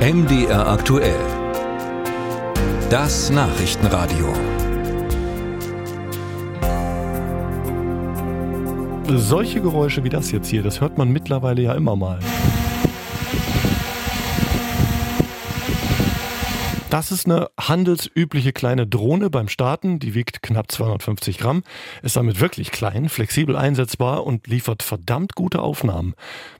MDR 0.00 0.66
aktuell. 0.66 1.20
Das 2.88 3.28
Nachrichtenradio. 3.28 4.32
Solche 9.08 9.60
Geräusche 9.60 10.02
wie 10.02 10.08
das 10.08 10.30
jetzt 10.32 10.48
hier, 10.48 10.62
das 10.62 10.80
hört 10.80 10.96
man 10.96 11.10
mittlerweile 11.10 11.60
ja 11.60 11.74
immer 11.74 11.96
mal. 11.96 12.18
Das 16.90 17.12
ist 17.12 17.26
eine 17.26 17.48
handelsübliche 17.56 18.52
kleine 18.52 18.84
Drohne 18.84 19.30
beim 19.30 19.46
Starten. 19.46 20.00
Die 20.00 20.12
wiegt 20.12 20.42
knapp 20.42 20.72
250 20.72 21.38
Gramm, 21.38 21.62
ist 22.02 22.16
damit 22.16 22.40
wirklich 22.40 22.72
klein, 22.72 23.08
flexibel 23.08 23.54
einsetzbar 23.54 24.26
und 24.26 24.48
liefert 24.48 24.82
verdammt 24.82 25.36
gute 25.36 25.62
Aufnahmen. 25.62 26.14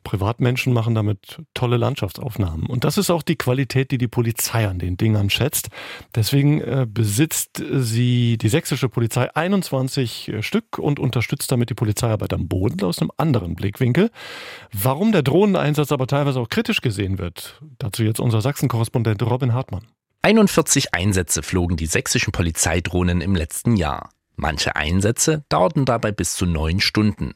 Privatmenschen 0.05 0.73
machen 0.73 0.95
damit 0.95 1.43
tolle 1.53 1.79
Landschaftsaufnahmen. 1.79 2.67
Und 2.67 2.85
das 2.85 2.97
ist 2.97 3.11
auch 3.11 3.25
die 3.25 3.35
Qualität, 3.35 3.91
die 3.91 3.99
die 3.99 4.07
Polizei 4.07 4.69
an 4.69 4.79
den 4.79 4.97
Dingern 4.97 5.31
schätzt. 5.31 5.69
Deswegen 6.15 6.61
äh, 6.61 6.87
besitzt 6.89 7.61
sie, 7.69 8.39
die 8.39 8.49
sächsische 8.49 8.89
Polizei, 8.89 9.35
21 9.35 10.29
äh, 10.29 10.43
Stück 10.45 10.79
und 10.79 11.01
unterstützt 11.01 11.51
damit 11.51 11.71
die 11.71 11.75
Polizeiarbeit 11.75 12.33
am 12.33 12.47
Boden 12.47 12.85
aus 12.85 13.01
einem 13.01 13.11
anderen 13.17 13.57
Blickwinkel. 13.57 14.13
Warum 14.73 15.11
der 15.11 15.25
Drohneneinsatz 15.25 15.91
aber 15.91 16.07
teilweise 16.07 16.39
auch 16.39 16.49
kritisch 16.49 16.83
gesehen 16.83 17.19
wird, 17.19 17.61
dazu 17.79 18.05
jetzt 18.05 18.21
unser 18.21 18.41
Sachsen-Korrespondent 18.41 19.25
Robin 19.25 19.55
Hartmann. 19.55 19.83
41 20.23 20.93
Einsätze 20.93 21.43
flogen 21.43 21.79
die 21.79 21.87
sächsischen 21.87 22.31
Polizeidrohnen 22.31 23.23
im 23.23 23.35
letzten 23.35 23.77
Jahr. 23.77 24.11
Manche 24.37 24.77
Einsätze 24.77 25.45
dauerten 25.49 25.87
dabei 25.87 26.13
bis 26.13 26.35
zu 26.35 26.45
neun 26.45 26.81
Stunden. 26.81 27.33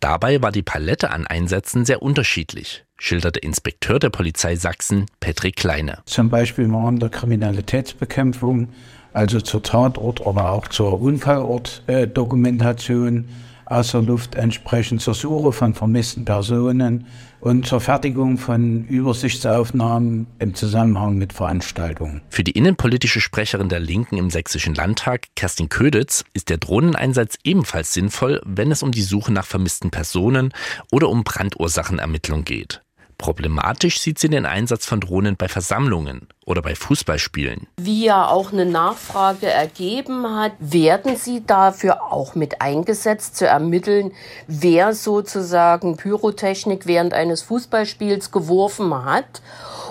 Dabei 0.00 0.42
war 0.42 0.50
die 0.50 0.62
Palette 0.62 1.12
an 1.12 1.28
Einsätzen 1.28 1.84
sehr 1.84 2.02
unterschiedlich, 2.02 2.84
schilderte 2.98 3.38
Inspekteur 3.38 4.00
der 4.00 4.10
Polizei 4.10 4.56
Sachsen 4.56 5.06
Patrick 5.20 5.54
Kleine. 5.54 6.02
Zum 6.06 6.28
Beispiel 6.28 6.68
waren 6.72 6.98
der 6.98 7.08
Kriminalitätsbekämpfung, 7.08 8.70
also 9.12 9.40
zur 9.40 9.62
Tatort 9.62 10.20
oder 10.20 10.50
auch 10.50 10.66
zur 10.66 11.00
Unfallortdokumentation, 11.00 13.18
äh, 13.18 13.22
außer 13.66 14.02
Luft 14.02 14.34
entsprechend 14.34 15.00
zur 15.00 15.14
Suche 15.14 15.52
von 15.52 15.74
vermissten 15.74 16.24
Personen 16.24 17.06
und 17.40 17.66
zur 17.66 17.80
Fertigung 17.80 18.38
von 18.38 18.84
Übersichtsaufnahmen 18.86 20.26
im 20.38 20.54
Zusammenhang 20.54 21.16
mit 21.16 21.32
Veranstaltungen. 21.32 22.22
Für 22.28 22.44
die 22.44 22.52
innenpolitische 22.52 23.20
Sprecherin 23.20 23.68
der 23.68 23.80
Linken 23.80 24.16
im 24.16 24.30
Sächsischen 24.30 24.74
Landtag, 24.74 25.26
Kerstin 25.36 25.68
Köditz, 25.68 26.24
ist 26.32 26.48
der 26.48 26.58
Drohneneinsatz 26.58 27.38
ebenfalls 27.44 27.92
sinnvoll, 27.92 28.40
wenn 28.44 28.70
es 28.70 28.82
um 28.82 28.92
die 28.92 29.02
Suche 29.02 29.32
nach 29.32 29.46
vermissten 29.46 29.90
Personen 29.90 30.52
oder 30.90 31.08
um 31.08 31.24
Brandursachenermittlung 31.24 32.44
geht. 32.44 32.83
Problematisch 33.24 34.00
sieht 34.00 34.18
sie 34.18 34.28
den 34.28 34.44
Einsatz 34.44 34.84
von 34.84 35.00
Drohnen 35.00 35.36
bei 35.38 35.48
Versammlungen 35.48 36.28
oder 36.44 36.60
bei 36.60 36.74
Fußballspielen. 36.74 37.68
Wie 37.78 38.04
ja 38.04 38.28
auch 38.28 38.52
eine 38.52 38.66
Nachfrage 38.66 39.46
ergeben 39.46 40.28
hat, 40.28 40.52
werden 40.58 41.16
sie 41.16 41.42
dafür 41.42 42.02
auch 42.12 42.34
mit 42.34 42.60
eingesetzt, 42.60 43.38
zu 43.38 43.46
ermitteln, 43.46 44.12
wer 44.46 44.92
sozusagen 44.92 45.96
Pyrotechnik 45.96 46.86
während 46.86 47.14
eines 47.14 47.40
Fußballspiels 47.40 48.30
geworfen 48.30 48.94
hat. 49.06 49.40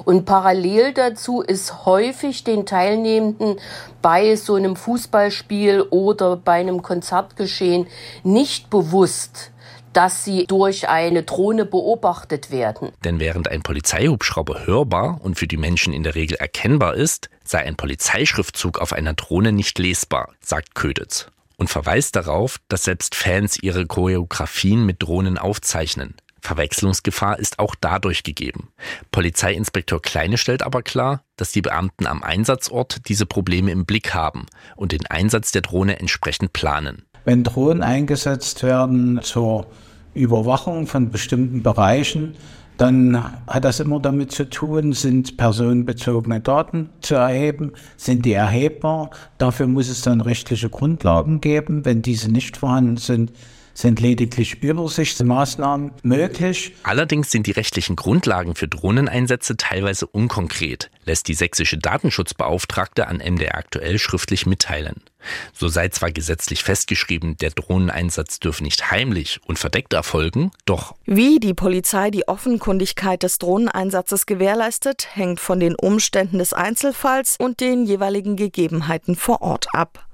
Und 0.06 0.26
parallel 0.26 0.94
dazu 0.94 1.42
ist 1.42 1.88
häufig 1.88 2.44
den 2.44 2.68
Teilnehmenden 2.68 3.60
bei 4.04 4.36
so 4.36 4.54
einem 4.54 4.76
Fußballspiel 4.76 5.82
oder 5.90 6.38
bei 6.38 6.60
einem 6.60 6.84
Konzertgeschehen 6.84 7.88
nicht 8.24 8.70
bewusst, 8.70 9.53
dass 9.94 10.26
sie 10.26 10.46
durch 10.48 10.90
eine 10.90 11.24
Drohne 11.24 11.66
beobachtet 11.66 12.52
werden. 12.52 12.92
Denn 13.04 13.20
während 13.20 13.48
ein 13.48 13.62
Polizeihubschrauber 13.62 14.66
hörbar 14.66 15.20
und 15.22 15.38
für 15.38 15.48
die 15.48 15.58
Menschen 15.58 15.94
in 15.94 16.04
der 16.04 16.16
Regel 16.16 16.38
erkennbar 16.38 16.96
ist, 16.96 17.30
sei 17.44 17.60
ein 17.60 17.76
Polizeischriftzug 17.76 18.80
auf 18.80 18.94
einer 18.94 19.14
Drohne 19.14 19.52
nicht 19.52 19.80
lesbar, 19.80 20.34
sagt 20.42 20.76
Köditz 20.76 21.28
und 21.58 21.70
verweist 21.70 22.16
darauf, 22.16 22.60
dass 22.68 22.84
selbst 22.84 23.16
Fans 23.16 23.58
ihre 23.62 23.86
Choreografien 23.86 24.86
mit 24.86 25.02
Drohnen 25.04 25.38
aufzeichnen. 25.38 26.16
Verwechslungsgefahr 26.42 27.40
ist 27.40 27.58
auch 27.58 27.74
dadurch 27.80 28.24
gegeben. 28.24 28.74
Polizeiinspektor 29.12 30.02
Kleine 30.02 30.38
stellt 30.38 30.62
aber 30.62 30.82
klar, 30.82 31.24
dass 31.38 31.54
die 31.54 31.62
Beamten 31.62 32.06
am 32.06 32.22
Einsatzort 32.22 33.08
diese 33.08 33.26
Probleme 33.26 33.72
im 33.72 33.86
Blick 33.86 34.14
haben 34.14 34.46
und 34.76 34.92
den 34.92 35.06
Einsatz 35.06 35.54
der 35.54 35.62
Drohne 35.62 36.00
entsprechend 36.00 36.52
planen. 36.52 37.06
Wenn 37.26 37.44
Drohnen 37.44 37.84
eingesetzt 37.84 38.64
werden 38.64 39.20
zur 39.22 39.68
Überwachung 40.14 40.88
von 40.88 41.10
bestimmten 41.10 41.64
Bereichen, 41.64 42.36
dann 42.78 43.24
hat 43.48 43.66
das 43.66 43.80
immer 43.80 44.00
damit 44.00 44.32
zu 44.32 44.50
tun, 44.50 44.94
sind 44.94 45.38
personenbezogene 45.38 46.42
Daten 46.42 46.90
zu 47.02 47.16
erheben, 47.16 47.74
sind 47.98 48.26
die 48.26 48.34
erhebbar. 48.34 49.12
Dafür 49.38 49.68
muss 49.68 49.90
es 49.90 50.02
dann 50.02 50.22
rechtliche 50.22 50.70
Grundlagen 50.70 51.40
geben. 51.40 51.86
Wenn 51.86 52.02
diese 52.02 52.32
nicht 52.32 52.58
vorhanden 52.58 52.98
sind, 52.98 53.32
sind 53.74 54.00
lediglich 54.00 54.62
Übersichtsmaßnahmen 54.62 55.92
möglich. 56.04 56.74
Allerdings 56.84 57.32
sind 57.32 57.48
die 57.48 57.52
rechtlichen 57.52 57.96
Grundlagen 57.96 58.56
für 58.56 58.68
Drohneneinsätze 58.68 59.58
teilweise 59.58 60.08
unkonkret, 60.08 60.92
lässt 61.06 61.28
die 61.28 61.34
sächsische 61.34 61.78
Datenschutzbeauftragte 61.78 63.08
an 63.08 63.18
MDR 63.18 63.58
aktuell 63.58 63.98
schriftlich 64.00 64.46
mitteilen. 64.46 65.02
So 65.54 65.68
sei 65.70 65.88
zwar 65.90 66.12
gesetzlich 66.12 66.64
festgeschrieben, 66.64 67.38
der 67.38 67.52
Drohneneinsatz 67.52 68.40
dürfe 68.40 68.64
nicht 68.64 68.92
heimlich 68.92 69.40
und 69.46 69.58
verdeckt 69.58 69.94
erfolgen, 69.94 70.52
doch 70.66 70.96
wie 71.06 71.40
die 71.40 71.54
Polizei 71.54 72.12
die 72.12 72.28
Offenkundigkeit 72.28 73.24
des 73.24 73.38
Drohneneinsatzes 73.40 74.26
gewährleistet, 74.26 75.08
hängt 75.14 75.40
von 75.40 75.60
den 75.60 75.76
Umständen 75.76 76.40
des 76.40 76.54
Einzelfalls 76.54 77.38
und 77.40 77.62
den 77.62 77.86
jeweiligen 77.86 78.36
Gegebenheiten 78.36 79.16
vor 79.16 79.42
Ort 79.42 79.68
ab. 79.74 80.06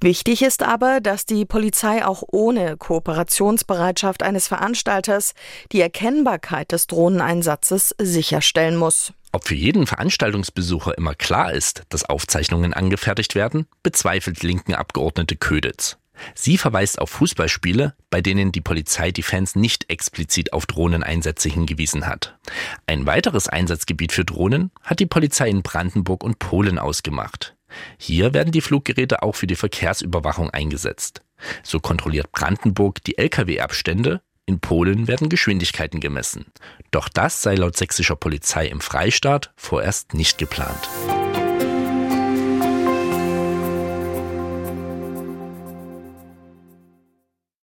Wichtig 0.00 0.42
ist 0.42 0.62
aber, 0.62 1.00
dass 1.00 1.26
die 1.26 1.44
Polizei 1.44 2.04
auch 2.04 2.22
ohne 2.30 2.76
Kooperationsbereitschaft 2.76 4.22
eines 4.22 4.48
Veranstalters 4.48 5.34
die 5.72 5.80
Erkennbarkeit 5.80 6.72
des 6.72 6.86
Drohneneinsatzes 6.86 7.94
sicherstellen 7.98 8.76
muss. 8.76 9.12
Ob 9.32 9.48
für 9.48 9.56
jeden 9.56 9.86
Veranstaltungsbesucher 9.86 10.96
immer 10.96 11.14
klar 11.14 11.52
ist, 11.52 11.82
dass 11.88 12.04
Aufzeichnungen 12.04 12.72
angefertigt 12.72 13.34
werden, 13.34 13.66
bezweifelt 13.82 14.42
linken 14.42 14.74
Abgeordnete 14.74 15.36
Köditz. 15.36 15.96
Sie 16.34 16.58
verweist 16.58 17.00
auf 17.00 17.10
Fußballspiele, 17.10 17.94
bei 18.10 18.20
denen 18.20 18.52
die 18.52 18.60
Polizei 18.60 19.10
die 19.10 19.22
Fans 19.22 19.56
nicht 19.56 19.90
explizit 19.90 20.52
auf 20.52 20.66
Drohneneinsätze 20.66 21.48
hingewiesen 21.48 22.06
hat. 22.06 22.36
Ein 22.86 23.06
weiteres 23.06 23.48
Einsatzgebiet 23.48 24.12
für 24.12 24.24
Drohnen 24.24 24.70
hat 24.82 25.00
die 25.00 25.06
Polizei 25.06 25.48
in 25.48 25.62
Brandenburg 25.62 26.22
und 26.22 26.38
Polen 26.38 26.78
ausgemacht. 26.78 27.53
Hier 27.98 28.34
werden 28.34 28.52
die 28.52 28.60
Fluggeräte 28.60 29.22
auch 29.22 29.34
für 29.34 29.46
die 29.46 29.56
Verkehrsüberwachung 29.56 30.50
eingesetzt. 30.50 31.22
So 31.62 31.80
kontrolliert 31.80 32.32
Brandenburg 32.32 33.02
die 33.04 33.18
Lkw-Abstände, 33.18 34.20
in 34.46 34.60
Polen 34.60 35.08
werden 35.08 35.30
Geschwindigkeiten 35.30 36.00
gemessen. 36.00 36.46
Doch 36.90 37.08
das 37.08 37.40
sei 37.42 37.54
laut 37.54 37.76
sächsischer 37.76 38.16
Polizei 38.16 38.66
im 38.66 38.80
Freistaat 38.80 39.52
vorerst 39.56 40.12
nicht 40.12 40.36
geplant. 40.36 40.88